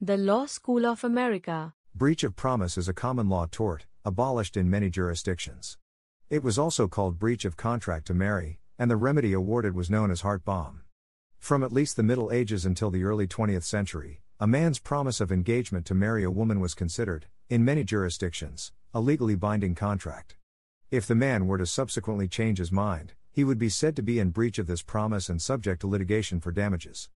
[0.00, 1.74] The Law School of America.
[1.92, 5.76] Breach of promise is a common law tort, abolished in many jurisdictions.
[6.30, 10.12] It was also called breach of contract to marry, and the remedy awarded was known
[10.12, 10.82] as heart balm.
[11.40, 15.32] From at least the Middle Ages until the early 20th century, a man's promise of
[15.32, 20.36] engagement to marry a woman was considered, in many jurisdictions, a legally binding contract.
[20.92, 24.20] If the man were to subsequently change his mind, he would be said to be
[24.20, 27.10] in breach of this promise and subject to litigation for damages.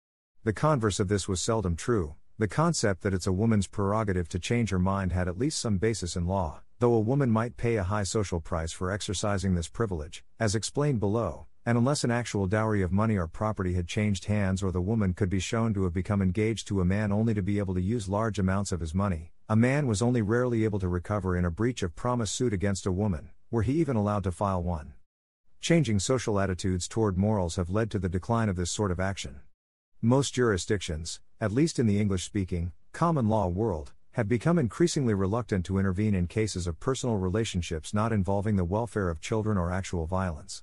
[0.44, 4.38] The converse of this was seldom true, the concept that it's a woman's prerogative to
[4.38, 7.76] change her mind had at least some basis in law, though a woman might pay
[7.76, 12.46] a high social price for exercising this privilege, as explained below, and unless an actual
[12.46, 15.84] dowry of money or property had changed hands or the woman could be shown to
[15.84, 18.80] have become engaged to a man only to be able to use large amounts of
[18.80, 22.30] his money, a man was only rarely able to recover in a breach of promise
[22.30, 24.94] suit against a woman, were he even allowed to file one.
[25.60, 29.40] Changing social attitudes toward morals have led to the decline of this sort of action.
[30.00, 35.64] Most jurisdictions, at least in the English speaking, common law world, have become increasingly reluctant
[35.64, 40.04] to intervene in cases of personal relationships not involving the welfare of children or actual
[40.04, 40.62] violence.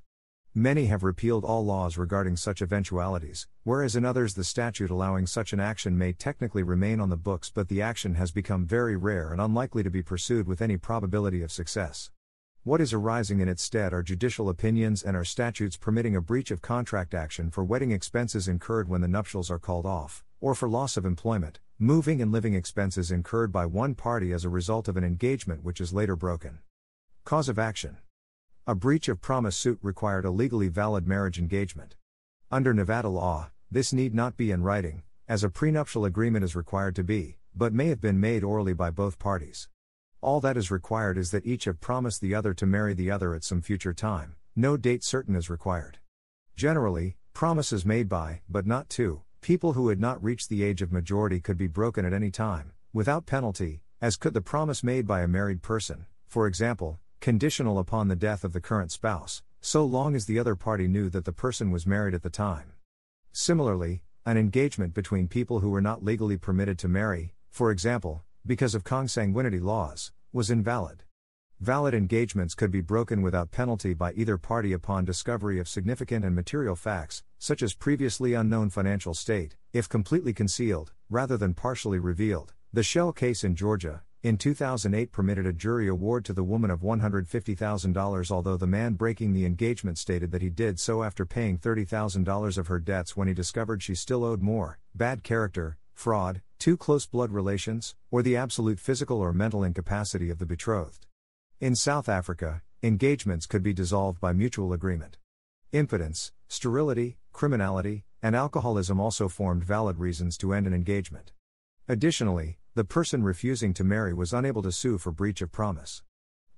[0.54, 5.54] Many have repealed all laws regarding such eventualities, whereas in others the statute allowing such
[5.54, 9.32] an action may technically remain on the books but the action has become very rare
[9.32, 12.12] and unlikely to be pursued with any probability of success.
[12.68, 16.52] What is arising in its stead are judicial opinions and are statutes permitting a breach
[16.52, 20.68] of contract action for wedding expenses incurred when the nuptials are called off, or for
[20.68, 24.98] loss of employment, moving and living expenses incurred by one party as a result of
[24.98, 26.60] an engagement which is later broken.
[27.24, 28.00] Cause of action
[28.68, 31.96] A breach of promise suit required a legally valid marriage engagement.
[32.52, 36.98] Under Nevada law, this need not be in writing, as a prenuptial agreement is required
[36.98, 39.70] to be, but may have been made orally by both parties.
[40.20, 43.36] All that is required is that each have promised the other to marry the other
[43.36, 46.00] at some future time, no date certain is required.
[46.56, 50.92] Generally, promises made by, but not to, people who had not reached the age of
[50.92, 55.22] majority could be broken at any time, without penalty, as could the promise made by
[55.22, 60.16] a married person, for example, conditional upon the death of the current spouse, so long
[60.16, 62.74] as the other party knew that the person was married at the time.
[63.34, 68.74] Similarly, an engagement between people who were not legally permitted to marry, for example, because
[68.74, 71.04] of consanguinity laws, was invalid.
[71.60, 76.34] Valid engagements could be broken without penalty by either party upon discovery of significant and
[76.34, 82.54] material facts, such as previously unknown financial state, if completely concealed, rather than partially revealed.
[82.72, 86.82] The Shell case in Georgia, in 2008, permitted a jury award to the woman of
[86.82, 92.58] $150,000, although the man breaking the engagement stated that he did so after paying $30,000
[92.58, 94.80] of her debts when he discovered she still owed more.
[94.96, 100.40] Bad character, fraud, too close blood relations, or the absolute physical or mental incapacity of
[100.40, 101.06] the betrothed.
[101.60, 105.18] In South Africa, engagements could be dissolved by mutual agreement.
[105.72, 111.34] Impotence, sterility, criminality, and alcoholism also formed valid reasons to end an engagement.
[111.88, 116.04] Additionally, the person refusing to marry was unable to sue for breach of promise.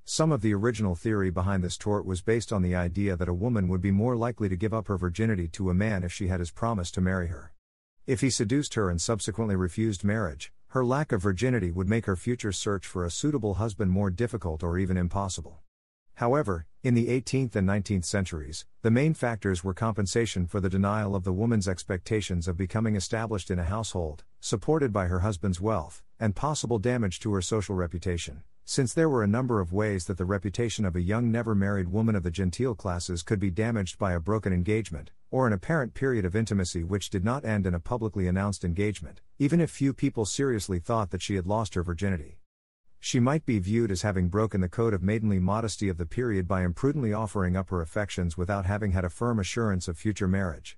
[0.03, 3.33] Some of the original theory behind this tort was based on the idea that a
[3.33, 6.27] woman would be more likely to give up her virginity to a man if she
[6.27, 7.53] had his promise to marry her.
[8.09, 12.15] If he seduced her and subsequently refused marriage, her lack of virginity would make her
[12.15, 15.59] future search for a suitable husband more difficult or even impossible.
[16.15, 21.15] However, in the 18th and 19th centuries, the main factors were compensation for the denial
[21.15, 26.01] of the woman's expectations of becoming established in a household, supported by her husband's wealth,
[26.19, 30.19] and possible damage to her social reputation since there were a number of ways that
[30.19, 33.97] the reputation of a young never married woman of the genteel classes could be damaged
[33.97, 37.73] by a broken engagement, or an apparent period of intimacy which did not end in
[37.73, 41.81] a publicly announced engagement, even if few people seriously thought that she had lost her
[41.81, 42.37] virginity.
[42.99, 46.47] She might be viewed as having broken the code of maidenly modesty of the period
[46.47, 50.77] by imprudently offering up her affections without having had a firm assurance of future marriage.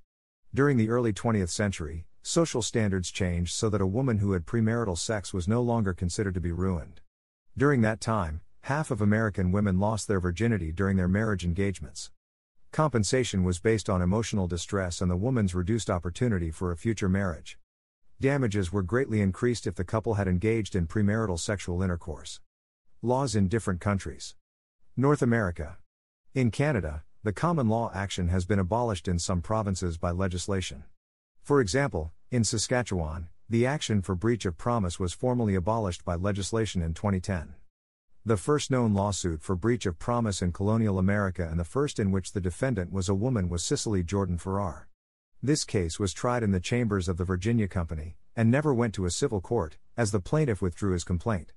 [0.53, 4.97] During the early 20th century, social standards changed so that a woman who had premarital
[4.97, 7.00] sex was no longer considered to be ruined.
[7.57, 12.09] During that time, half of American women lost their virginity during their marriage engagements.
[12.71, 17.57] Compensation was based on emotional distress and the woman's reduced opportunity for a future marriage.
[18.21, 22.39] Damages were greatly increased if the couple had engaged in premarital sexual intercourse.
[23.01, 24.35] Laws in different countries.
[24.95, 25.77] North America.
[26.33, 30.85] In Canada, the common law action has been abolished in some provinces by legislation.
[31.41, 36.81] For example, in Saskatchewan, the action for breach of promise was formally abolished by legislation
[36.81, 37.53] in 2010.
[38.23, 42.11] The first known lawsuit for breach of promise in colonial America and the first in
[42.11, 44.87] which the defendant was a woman was Cicely Jordan Farrar.
[45.43, 49.03] This case was tried in the chambers of the Virginia Company, and never went to
[49.03, 51.51] a civil court, as the plaintiff withdrew his complaint.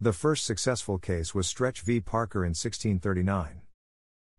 [0.00, 2.00] The first successful case was Stretch v.
[2.00, 3.60] Parker in 1639.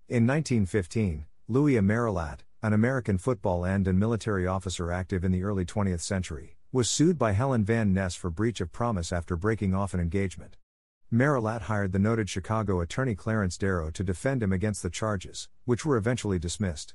[0.10, 5.64] In 1915, Louis Amerillat, an American football end and military officer active in the early
[5.64, 9.94] 20th century, was sued by Helen Van Ness for breach of promise after breaking off
[9.94, 10.58] an engagement.
[11.10, 15.86] Merillat hired the noted Chicago attorney Clarence Darrow to defend him against the charges, which
[15.86, 16.94] were eventually dismissed.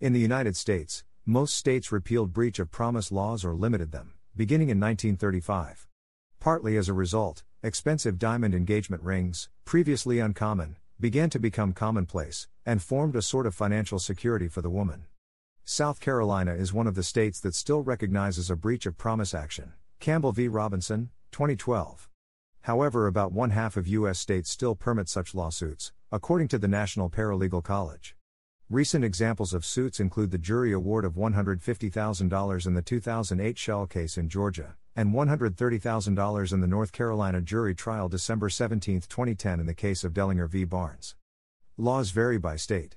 [0.00, 4.68] In the United States, most states repealed breach of promise laws or limited them, beginning
[4.68, 5.88] in 1935.
[6.38, 12.80] Partly as a result, expensive diamond engagement rings, previously uncommon, began to become commonplace, and
[12.80, 15.06] formed a sort of financial security for the woman.
[15.70, 19.74] South Carolina is one of the states that still recognizes a breach of promise action.
[20.00, 20.48] Campbell v.
[20.48, 22.08] Robinson, 2012.
[22.62, 24.18] However, about one half of U.S.
[24.18, 28.16] states still permit such lawsuits, according to the National Paralegal College.
[28.70, 34.16] Recent examples of suits include the jury award of $150,000 in the 2008 Shell case
[34.16, 39.74] in Georgia, and $130,000 in the North Carolina jury trial December 17, 2010, in the
[39.74, 40.64] case of Dellinger v.
[40.64, 41.14] Barnes.
[41.76, 42.96] Laws vary by state.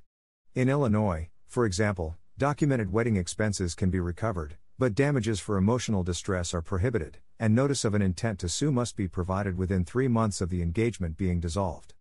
[0.56, 6.56] In Illinois, for example, Documented wedding expenses can be recovered, but damages for emotional distress
[6.56, 10.42] are prohibited, and notice of an intent to sue must be provided within three months
[10.42, 11.94] of the engagement being dissolved.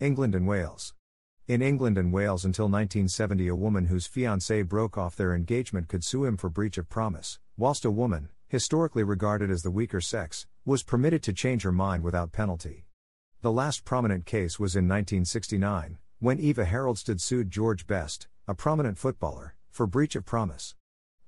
[0.00, 0.94] England and Wales.
[1.46, 6.02] In England and Wales until 1970, a woman whose fiancé broke off their engagement could
[6.02, 10.46] sue him for breach of promise, whilst a woman, historically regarded as the weaker sex,
[10.64, 12.86] was permitted to change her mind without penalty.
[13.42, 18.96] The last prominent case was in 1969, when Eva Haraldsted sued George Best, a prominent
[18.96, 20.76] footballer, for breach of promise.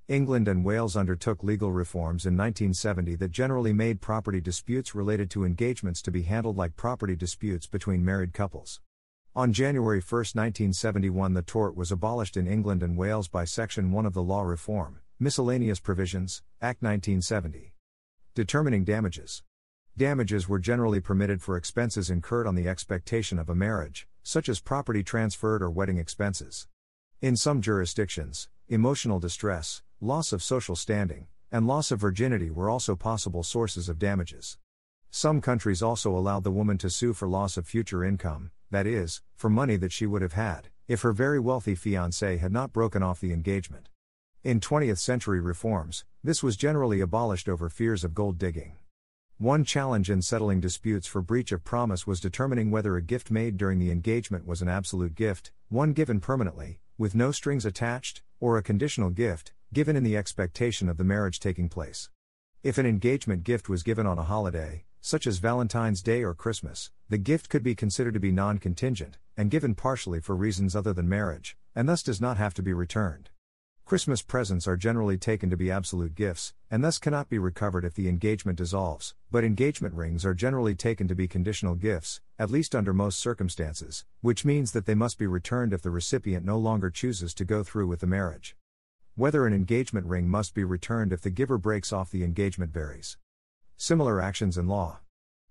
[0.07, 5.45] England and Wales undertook legal reforms in 1970 that generally made property disputes related to
[5.45, 8.81] engagements to be handled like property disputes between married couples.
[9.35, 14.07] On January 1, 1971, the tort was abolished in England and Wales by Section 1
[14.07, 17.75] of the Law Reform, Miscellaneous Provisions, Act 1970.
[18.37, 19.43] Determining damages.
[19.97, 24.61] Damages were generally permitted for expenses incurred on the expectation of a marriage, such as
[24.61, 26.69] property transferred or wedding expenses.
[27.23, 32.95] In some jurisdictions, emotional distress, loss of social standing, and loss of virginity were also
[32.95, 34.59] possible sources of damages.
[35.11, 39.23] Some countries also allowed the woman to sue for loss of future income, that is,
[39.35, 43.03] for money that she would have had, if her very wealthy fiancé had not broken
[43.03, 43.89] off the engagement.
[44.45, 48.77] In 20th century reforms, this was generally abolished over fears of gold digging.
[49.39, 53.57] One challenge in settling disputes for breach of promise was determining whether a gift made
[53.57, 58.57] during the engagement was an absolute gift, one given permanently, with no strings attached, or
[58.57, 62.09] a conditional gift, given in the expectation of the marriage taking place.
[62.63, 66.91] If an engagement gift was given on a holiday, such as Valentine's Day or Christmas,
[67.09, 70.93] the gift could be considered to be non contingent, and given partially for reasons other
[70.93, 73.31] than marriage, and thus does not have to be returned.
[73.87, 77.95] Christmas presents are generally taken to be absolute gifts, and thus cannot be recovered if
[77.95, 82.75] the engagement dissolves, but engagement rings are generally taken to be conditional gifts, at least
[82.75, 86.91] under most circumstances, which means that they must be returned if the recipient no longer
[86.91, 88.57] chooses to go through with the marriage.
[89.15, 93.19] Whether an engagement ring must be returned if the giver breaks off the engagement varies.
[93.77, 94.99] Similar actions in law.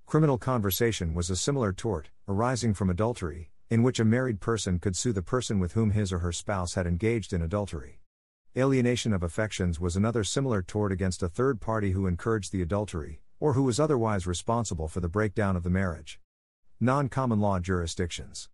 [0.05, 4.97] Criminal conversation was a similar tort, arising from adultery, in which a married person could
[4.97, 8.01] sue the person with whom his or her spouse had engaged in adultery.
[8.57, 13.19] Alienation of affections was another similar tort against a third party who encouraged the adultery,
[13.37, 16.21] or who was otherwise responsible for the breakdown of the marriage.
[16.79, 18.47] Non common law jurisdictions.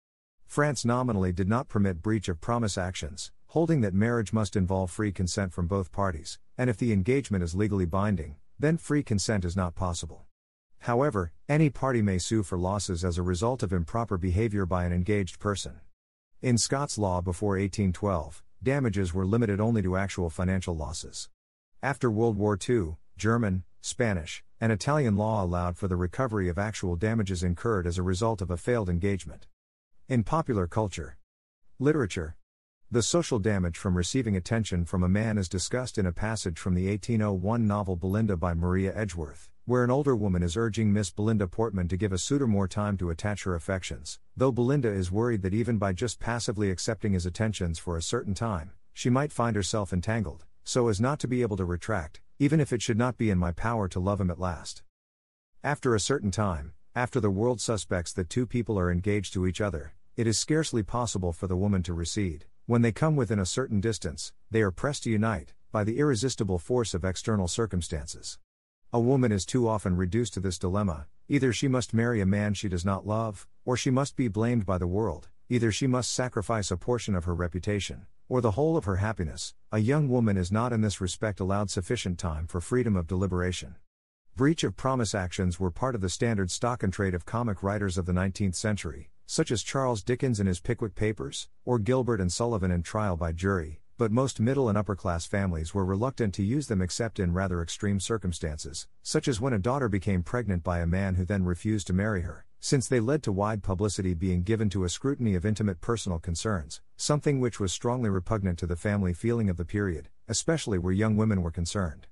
[0.48, 5.12] France nominally did not permit breach of promise actions, holding that marriage must involve free
[5.12, 9.56] consent from both parties, and if the engagement is legally binding, then free consent is
[9.56, 10.26] not possible.
[10.80, 14.94] However, any party may sue for losses as a result of improper behavior by an
[14.94, 15.80] engaged person.
[16.42, 21.30] In Scots law before 1812, damages were limited only to actual financial losses.
[21.82, 26.96] After World War II, German, Spanish, and Italian law allowed for the recovery of actual
[26.96, 29.48] damages incurred as a result of a failed engagement.
[30.08, 31.18] In popular culture,
[31.80, 32.36] literature,
[32.94, 36.74] the social damage from receiving attention from a man is discussed in a passage from
[36.74, 41.48] the 1801 novel Belinda by Maria Edgeworth, where an older woman is urging Miss Belinda
[41.48, 45.42] Portman to give a suitor more time to attach her affections, though Belinda is worried
[45.42, 49.56] that even by just passively accepting his attentions for a certain time, she might find
[49.56, 53.18] herself entangled, so as not to be able to retract, even if it should not
[53.18, 54.84] be in my power to love him at last.
[55.64, 59.62] After a certain time, after the world suspects that two people are engaged to each
[59.62, 62.48] other, it is scarcely possible for the woman to recede.
[62.72, 66.58] When they come within a certain distance, they are pressed to unite, by the irresistible
[66.58, 68.40] force of external circumstances.
[68.94, 72.54] A woman is too often reduced to this dilemma either she must marry a man
[72.54, 76.12] she does not love, or she must be blamed by the world, either she must
[76.12, 79.54] sacrifice a portion of her reputation, or the whole of her happiness.
[79.74, 83.76] A young woman is not in this respect allowed sufficient time for freedom of deliberation.
[84.38, 87.98] Breach of promise actions were part of the standard stock and trade of comic writers
[87.98, 92.32] of the 19th century, such as Charles Dickens in his Pickwick Papers, or Gilbert and
[92.32, 96.44] Sullivan in Trial by Jury, but most middle and upper class families were reluctant to
[96.44, 100.80] use them except in rather extreme circumstances, such as when a daughter became pregnant by
[100.80, 104.44] a man who then refused to marry her, since they led to wide publicity being
[104.44, 108.76] given to a scrutiny of intimate personal concerns, something which was strongly repugnant to the
[108.76, 112.08] family feeling of the period, especially where young women were concerned.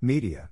[0.00, 0.50] Media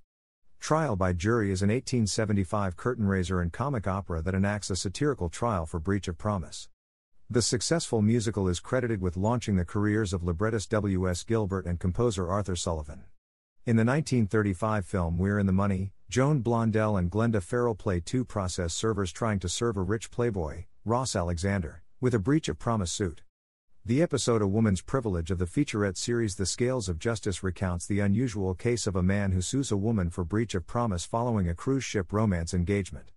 [0.60, 5.30] Trial by Jury is an 1875 curtain raiser and comic opera that enacts a satirical
[5.30, 6.68] trial for breach of promise.
[7.30, 11.24] The successful musical is credited with launching the careers of librettist W.S.
[11.24, 13.04] Gilbert and composer Arthur Sullivan.
[13.64, 18.24] In the 1935 film We're in the Money, Joan Blondell and Glenda Farrell play two
[18.24, 22.92] process servers trying to serve a rich playboy, Ross Alexander, with a breach of promise
[22.92, 23.22] suit.
[23.86, 28.00] The episode A Woman's Privilege of the featurette series The Scales of Justice recounts the
[28.00, 31.54] unusual case of a man who sues a woman for breach of promise following a
[31.54, 33.10] cruise ship romance engagement.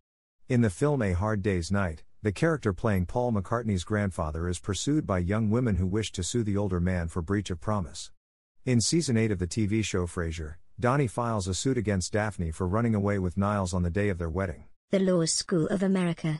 [0.48, 5.06] In the film A Hard Day's Night, the character playing Paul McCartney's grandfather is pursued
[5.06, 8.12] by young women who wish to sue the older man for breach of promise.
[8.64, 12.70] In season 8 of the TV show Frasier, Donnie files a suit against Daphne for
[12.70, 14.64] running away with Niles on the day of their wedding.
[14.92, 16.40] The Law School of America.